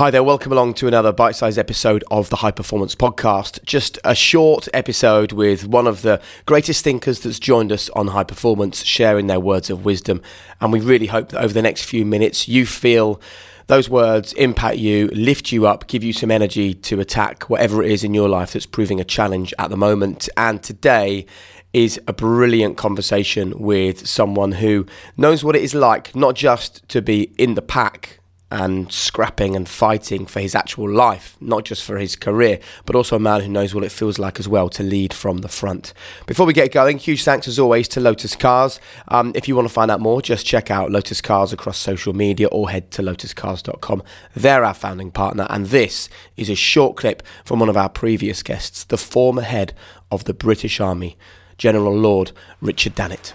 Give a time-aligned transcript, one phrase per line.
[0.00, 3.62] Hi there, welcome along to another bite sized episode of the High Performance Podcast.
[3.64, 8.24] Just a short episode with one of the greatest thinkers that's joined us on High
[8.24, 10.22] Performance, sharing their words of wisdom.
[10.58, 13.20] And we really hope that over the next few minutes, you feel
[13.66, 17.90] those words impact you, lift you up, give you some energy to attack whatever it
[17.90, 20.30] is in your life that's proving a challenge at the moment.
[20.34, 21.26] And today,
[21.74, 24.86] is a brilliant conversation with someone who
[25.18, 28.19] knows what it is like not just to be in the pack
[28.50, 33.16] and scrapping and fighting for his actual life, not just for his career, but also
[33.16, 35.94] a man who knows what it feels like as well to lead from the front.
[36.26, 38.80] Before we get going, huge thanks as always to Lotus Cars.
[39.08, 42.12] Um, if you want to find out more, just check out Lotus Cars across social
[42.12, 44.02] media or head to lotuscars.com.
[44.34, 48.42] They're our founding partner, and this is a short clip from one of our previous
[48.42, 49.74] guests, the former head
[50.10, 51.16] of the British Army,
[51.56, 53.32] General Lord Richard Dannatt.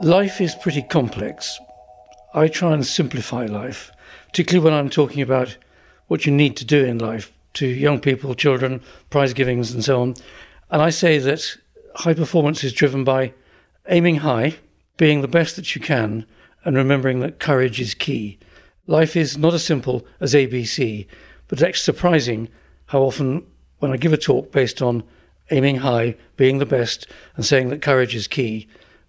[0.00, 1.58] Life is pretty complex.
[2.34, 3.90] I try and simplify life,
[4.26, 5.56] particularly when I'm talking about
[6.08, 10.02] what you need to do in life to young people, children, prize givings, and so
[10.02, 10.14] on.
[10.70, 11.56] And I say that
[11.94, 13.32] high performance is driven by
[13.88, 14.56] aiming high,
[14.98, 16.26] being the best that you can,
[16.64, 18.38] and remembering that courage is key.
[18.86, 21.06] Life is not as simple as ABC,
[21.48, 22.48] but it's surprising
[22.86, 23.46] how often
[23.78, 25.02] when I give a talk based on
[25.50, 27.06] aiming high, being the best,
[27.36, 28.68] and saying that courage is key,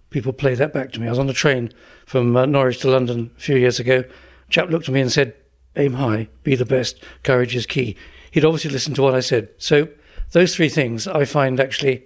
[0.09, 1.07] people play that back to me.
[1.07, 1.71] I was on a train
[2.05, 3.99] from uh, Norwich to London a few years ago.
[3.99, 5.35] A chap looked at me and said,
[5.75, 7.95] Aim high, be the best, courage is key.
[8.31, 9.49] He'd obviously listened to what I said.
[9.57, 9.87] So,
[10.31, 12.03] those three things I find actually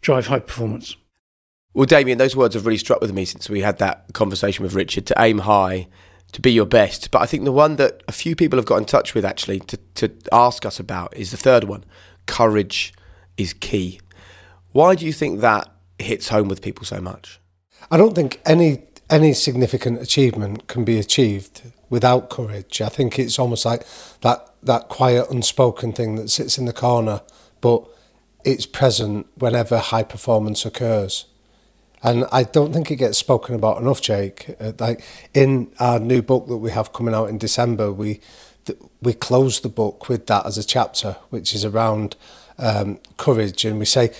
[0.00, 0.96] drive high performance.
[1.72, 4.74] Well, Damien, those words have really struck with me since we had that conversation with
[4.74, 5.86] Richard to aim high,
[6.32, 7.10] to be your best.
[7.10, 9.60] But I think the one that a few people have got in touch with actually
[9.60, 11.84] to, to ask us about is the third one
[12.26, 12.92] courage
[13.36, 14.00] is key.
[14.72, 15.68] Why do you think that
[15.98, 17.39] hits home with people so much?
[17.90, 22.80] I don't think any any significant achievement can be achieved without courage.
[22.80, 23.84] I think it's almost like
[24.22, 27.22] that that quiet unspoken thing that sits in the corner,
[27.60, 27.84] but
[28.44, 31.26] it's present whenever high performance occurs.
[32.02, 34.56] And I don't think it gets spoken about enough, Jake.
[34.58, 35.04] Uh, like
[35.34, 38.20] in our new book that we have coming out in December, we
[39.02, 42.16] we close the book with that as a chapter, which is around
[42.58, 44.12] um, courage, and we say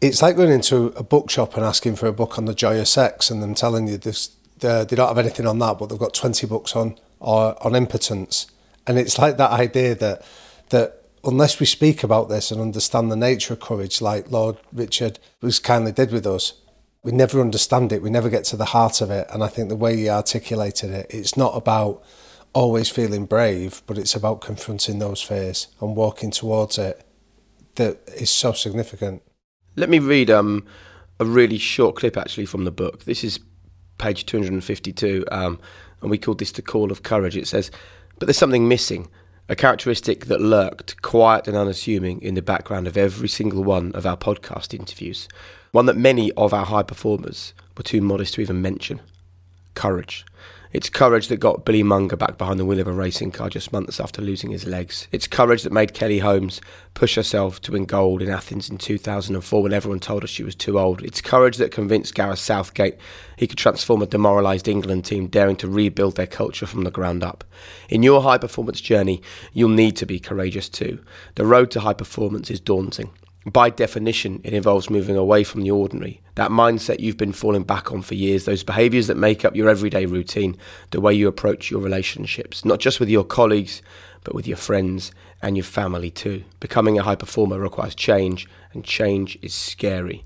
[0.00, 2.88] it's like going into a bookshop and asking for a book on the joy of
[2.88, 6.14] sex and them telling you this they don't have anything on that but they've got
[6.14, 8.46] 20 books on or on impotence.
[8.86, 10.22] And it's like that idea that
[10.70, 15.18] that unless we speak about this and understand the nature of courage like Lord Richard
[15.40, 16.54] was kindly did with us
[17.02, 19.26] we never understand it we never get to the heart of it.
[19.30, 22.02] And I think the way he articulated it it's not about
[22.52, 27.02] always feeling brave but it's about confronting those fears and walking towards it
[27.74, 29.22] that is so significant
[29.76, 30.66] let me read um,
[31.20, 33.04] a really short clip actually from the book.
[33.04, 33.38] This is
[33.98, 35.58] page 252, um,
[36.00, 37.36] and we called this The Call of Courage.
[37.36, 37.70] It says,
[38.18, 39.08] But there's something missing,
[39.48, 44.06] a characteristic that lurked, quiet and unassuming, in the background of every single one of
[44.06, 45.28] our podcast interviews.
[45.72, 49.00] One that many of our high performers were too modest to even mention
[49.74, 50.24] courage.
[50.72, 53.72] It's courage that got Billy Monger back behind the wheel of a racing car just
[53.72, 55.06] months after losing his legs.
[55.12, 56.60] It's courage that made Kelly Holmes
[56.94, 60.54] push herself to win gold in Athens in 2004 when everyone told her she was
[60.54, 61.02] too old.
[61.02, 62.96] It's courage that convinced Gareth Southgate
[63.36, 67.22] he could transform a demoralised England team daring to rebuild their culture from the ground
[67.22, 67.44] up.
[67.88, 69.22] In your high performance journey,
[69.52, 70.98] you'll need to be courageous too.
[71.36, 73.10] The road to high performance is daunting
[73.46, 76.20] by definition, it involves moving away from the ordinary.
[76.34, 79.68] That mindset you've been falling back on for years, those behaviours that make up your
[79.68, 80.56] everyday routine,
[80.90, 83.82] the way you approach your relationships, not just with your colleagues,
[84.24, 86.42] but with your friends and your family too.
[86.58, 90.24] Becoming a high performer requires change, and change is scary.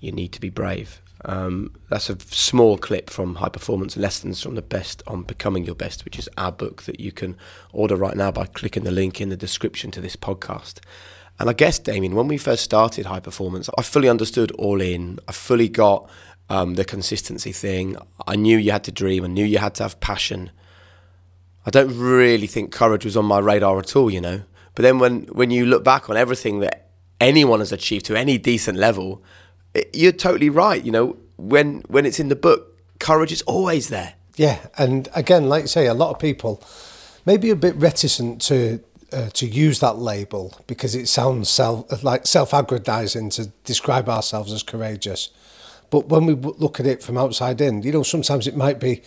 [0.00, 1.00] You need to be brave.
[1.24, 5.74] Um, that's a small clip from High Performance Lessons from the Best on Becoming Your
[5.74, 7.36] Best, which is our book that you can
[7.72, 10.80] order right now by clicking the link in the description to this podcast.
[11.38, 15.18] And I guess, Damien, when we first started High Performance, I fully understood all in.
[15.28, 16.08] I fully got
[16.48, 17.96] um, the consistency thing.
[18.26, 19.24] I knew you had to dream.
[19.24, 20.50] I knew you had to have passion.
[21.66, 24.42] I don't really think courage was on my radar at all, you know.
[24.74, 26.90] But then when, when you look back on everything that
[27.20, 29.22] anyone has achieved to any decent level,
[29.74, 30.82] it, you're totally right.
[30.82, 34.14] You know, when when it's in the book, courage is always there.
[34.36, 36.62] Yeah, and again, like you say, a lot of people
[37.24, 38.80] maybe a bit reticent to
[39.12, 44.62] uh, to use that label because it sounds self like self-aggrandizing to describe ourselves as
[44.62, 45.30] courageous.
[45.90, 49.02] But when we look at it from outside in, you know, sometimes it might be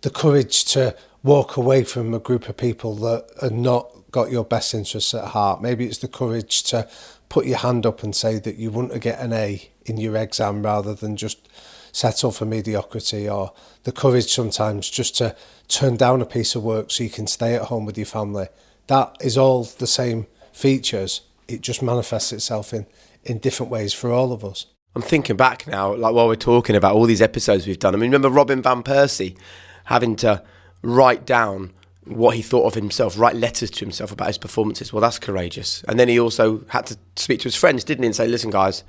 [0.00, 4.44] the courage to walk away from a group of people that are not got your
[4.44, 5.62] best interests at heart.
[5.62, 6.88] Maybe it's the courage to
[7.28, 10.16] put your hand up and say that you want to get an A in your
[10.16, 11.48] exam rather than just
[11.92, 13.52] settle for mediocrity or
[13.84, 15.36] the courage sometimes just to
[15.68, 18.48] turn down a piece of work so you can stay at home with your family.
[18.86, 21.22] That is all the same features.
[21.48, 22.86] It just manifests itself in,
[23.24, 24.66] in different ways for all of us.
[24.94, 27.94] I'm thinking back now, like while we're talking about all these episodes we've done.
[27.94, 29.36] I mean, remember Robin Van Persie
[29.84, 30.42] having to
[30.82, 31.72] write down
[32.04, 34.92] what he thought of himself, write letters to himself about his performances.
[34.92, 35.82] Well, that's courageous.
[35.88, 38.50] And then he also had to speak to his friends, didn't he, and say, "Listen,
[38.50, 38.84] guys,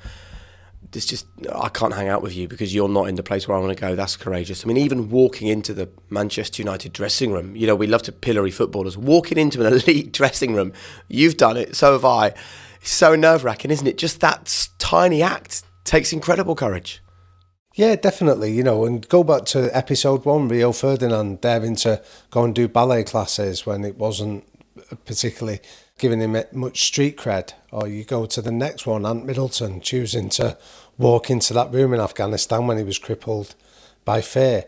[0.92, 3.58] this just I can't hang out with you because you're not in the place where
[3.58, 4.64] I want to go." That's courageous.
[4.64, 8.12] I mean, even walking into the Manchester United dressing room, you know, we love to
[8.12, 8.98] pillory footballers.
[8.98, 10.74] Walking into an elite dressing room,
[11.08, 12.34] you've done it, so have I.
[12.82, 13.98] It's so nerve wracking, isn't it?
[13.98, 17.02] Just that tiny act takes incredible courage.
[17.76, 18.52] Yeah, definitely.
[18.52, 22.68] You know, and go back to episode one, Rio Ferdinand daring to go and do
[22.68, 24.46] ballet classes when it wasn't
[25.06, 25.60] particularly
[25.98, 27.54] giving him much street cred.
[27.72, 30.58] Or you go to the next one, Ant Middleton choosing to
[30.98, 33.56] walk into that room in Afghanistan when he was crippled
[34.06, 34.66] by fear.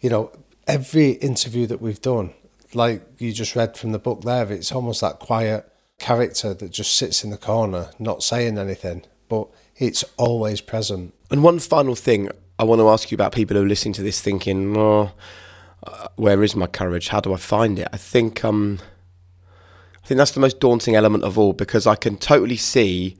[0.00, 0.32] You know,
[0.66, 2.34] every interview that we've done,
[2.74, 6.96] like you just read from the book there, it's almost that quiet character that just
[6.96, 11.14] sits in the corner, not saying anything, but it's always present.
[11.30, 12.28] And one final thing
[12.58, 15.12] I want to ask you about people who are listening to this thinking, oh,
[15.86, 17.08] uh, where is my courage?
[17.08, 17.88] How do I find it?
[17.92, 18.78] I think um,
[20.04, 23.16] I think that's the most daunting element of all because I can totally see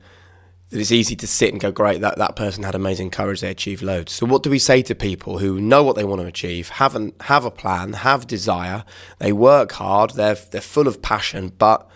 [0.69, 3.49] that it's easy to sit and go, great, that, that person had amazing courage, they
[3.49, 4.11] achieved loads.
[4.11, 7.19] So what do we say to people who know what they want to achieve, haven't
[7.23, 8.83] have a plan, have desire,
[9.17, 11.89] they work hard, they're they're full of passion, but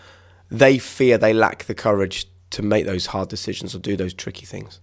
[0.50, 4.44] they fear they lack the courage to make those hard decisions or do those tricky
[4.44, 4.80] things?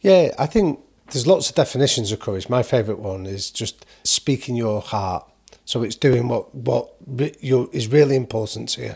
[0.00, 0.80] Yeah, I think
[1.10, 2.50] there's lots of definitions of courage.
[2.50, 5.26] My favourite one is just speaking your heart.
[5.66, 8.94] So it's doing what what is really important to you,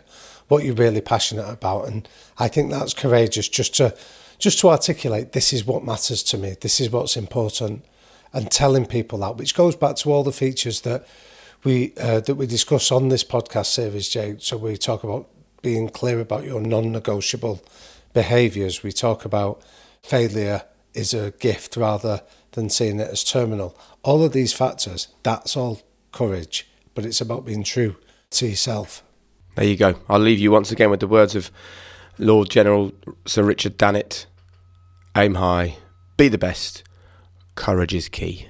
[0.49, 2.09] what you're really passionate about, and
[2.39, 3.49] I think that's courageous.
[3.49, 3.95] Just to
[4.39, 6.57] just to articulate this is what matters to me.
[6.61, 7.85] This is what's important,
[8.33, 11.07] and telling people that, which goes back to all the features that
[11.65, 14.37] we uh, that we discuss on this podcast series, Jay.
[14.39, 15.29] So we talk about
[15.63, 17.63] being clear about your non-negotiable
[18.15, 18.83] behaviours.
[18.83, 19.61] We talk about
[20.03, 20.63] failure
[20.95, 22.23] is a gift rather
[22.53, 23.77] than seeing it as terminal.
[24.03, 25.81] All of these factors, that's all
[26.13, 27.97] courage, but it's about being true
[28.31, 29.03] to yourself.
[29.57, 29.97] There you go.
[30.09, 31.51] I'll leave you once again with the words of
[32.19, 32.93] Lord General
[33.27, 34.27] Sir Richard Dannatt
[35.17, 35.77] aim high,
[36.17, 36.85] be the best,
[37.55, 38.47] courage is key.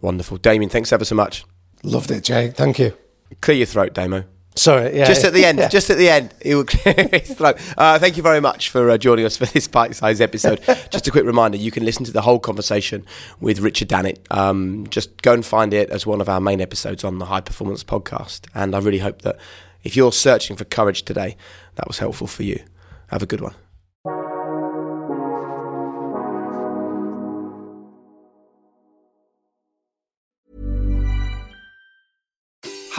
[0.00, 0.36] Wonderful.
[0.38, 1.44] Damien, thanks ever so much.
[1.82, 2.48] Loved it, Jay.
[2.50, 2.96] Thank you.
[3.40, 4.24] Clear your throat, Damo.
[4.62, 5.06] Sorry, yeah.
[5.06, 5.68] Just at the end, yeah.
[5.68, 7.56] just at the end, he will clear his throat.
[7.76, 10.60] Uh, thank you very much for uh, joining us for this bite-sized episode.
[10.90, 13.04] just a quick reminder, you can listen to the whole conversation
[13.40, 14.20] with Richard Dannatt.
[14.30, 17.40] Um, just go and find it as one of our main episodes on the High
[17.40, 18.46] Performance Podcast.
[18.54, 19.36] And I really hope that
[19.82, 21.36] if you're searching for courage today,
[21.74, 22.62] that was helpful for you.
[23.08, 23.54] Have a good one.